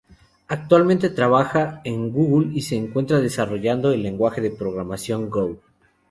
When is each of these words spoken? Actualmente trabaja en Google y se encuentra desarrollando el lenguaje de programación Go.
Actualmente 0.47 1.11
trabaja 1.11 1.79
en 1.83 2.09
Google 2.11 2.53
y 2.55 2.63
se 2.63 2.75
encuentra 2.75 3.19
desarrollando 3.19 3.91
el 3.91 4.01
lenguaje 4.01 4.41
de 4.41 4.49
programación 4.49 5.29
Go. 5.29 5.57